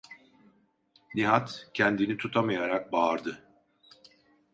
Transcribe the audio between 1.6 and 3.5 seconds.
kendini tutamayarak bağırdı: